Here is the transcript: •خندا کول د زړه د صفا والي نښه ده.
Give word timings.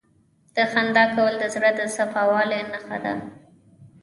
•خندا 0.71 1.03
کول 1.15 1.33
د 1.39 1.43
زړه 1.53 1.69
د 1.79 1.81
صفا 1.95 2.21
والي 2.31 2.61
نښه 2.71 2.97
ده. 3.03 3.13